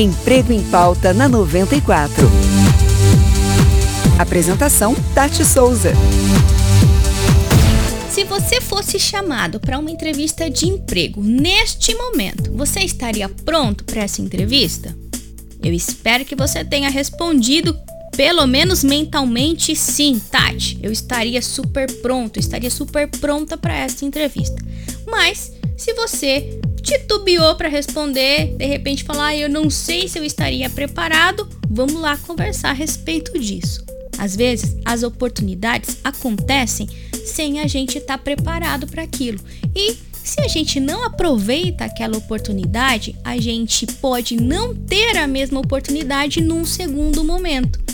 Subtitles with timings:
[0.00, 2.26] Emprego em Pauta na 94.
[4.18, 5.92] Apresentação: Tati Souza.
[8.08, 14.00] Se você fosse chamado para uma entrevista de emprego neste momento, você estaria pronto para
[14.00, 14.96] essa entrevista?
[15.62, 17.76] Eu espero que você tenha respondido
[18.16, 20.78] pelo menos mentalmente sim, Tati.
[20.82, 24.56] Eu estaria super pronto, estaria super pronta para essa entrevista.
[25.06, 30.24] Mas se você titubeou para responder, de repente falar, ah, eu não sei se eu
[30.24, 33.84] estaria preparado, vamos lá conversar a respeito disso.
[34.18, 36.86] Às vezes, as oportunidades acontecem
[37.24, 39.40] sem a gente estar tá preparado para aquilo.
[39.74, 45.60] E se a gente não aproveita aquela oportunidade, a gente pode não ter a mesma
[45.60, 47.89] oportunidade num segundo momento.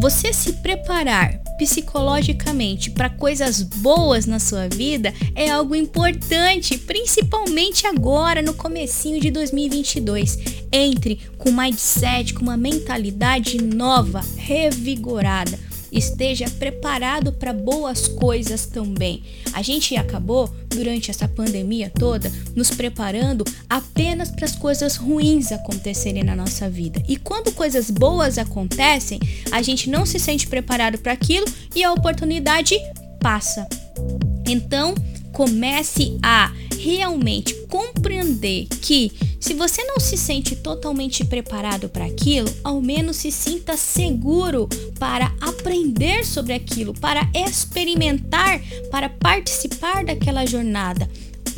[0.00, 8.40] Você se preparar psicologicamente para coisas boas na sua vida é algo importante, principalmente agora
[8.40, 10.38] no comecinho de 2022.
[10.70, 15.58] Entre com mindset, com uma mentalidade nova, revigorada
[15.90, 19.22] esteja preparado para boas coisas também.
[19.52, 26.22] A gente acabou, durante essa pandemia toda, nos preparando apenas para as coisas ruins acontecerem
[26.22, 27.02] na nossa vida.
[27.08, 29.18] E quando coisas boas acontecem,
[29.50, 32.76] a gente não se sente preparado para aquilo e a oportunidade
[33.20, 33.66] passa.
[34.46, 34.94] Então,
[35.32, 42.80] comece a realmente compreender que se você não se sente totalmente preparado para aquilo, ao
[42.80, 51.08] menos se sinta seguro para aprender sobre aquilo, para experimentar, para participar daquela jornada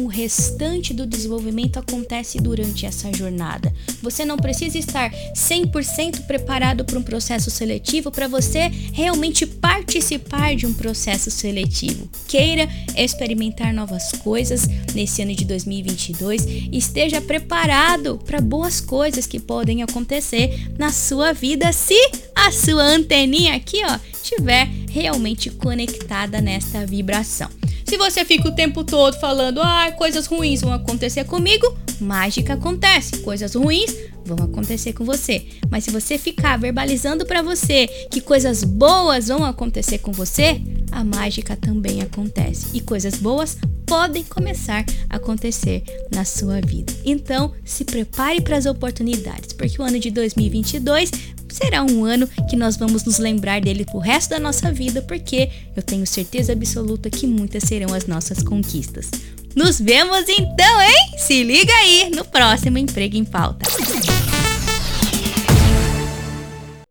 [0.01, 3.73] o restante do desenvolvimento acontece durante essa jornada.
[4.03, 10.67] Você não precisa estar 100% preparado para um processo seletivo para você realmente participar de
[10.67, 12.09] um processo seletivo.
[12.27, 19.39] Queira experimentar novas coisas nesse ano de 2022 e esteja preparado para boas coisas que
[19.39, 21.99] podem acontecer na sua vida se
[22.35, 27.60] a sua anteninha aqui, ó, estiver realmente conectada nesta vibração.
[27.91, 33.19] Se você fica o tempo todo falando, ah, coisas ruins vão acontecer comigo, mágica acontece.
[33.19, 33.93] Coisas ruins
[34.25, 35.45] vão acontecer com você.
[35.69, 40.63] Mas se você ficar verbalizando para você que coisas boas vão acontecer com você,
[40.93, 42.69] a mágica também acontece.
[42.75, 43.59] E coisas boas
[43.91, 45.83] podem começar a acontecer
[46.15, 46.93] na sua vida.
[47.05, 51.11] Então, se prepare para as oportunidades, porque o ano de 2022
[51.49, 55.51] será um ano que nós vamos nos lembrar dele pro resto da nossa vida, porque
[55.75, 59.11] eu tenho certeza absoluta que muitas serão as nossas conquistas.
[59.57, 61.19] Nos vemos então, hein?
[61.19, 63.67] Se liga aí no próximo Emprego em Pauta.